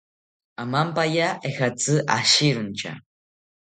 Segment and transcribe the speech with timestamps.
[0.63, 2.91] Amampaya ejatzi ashirontya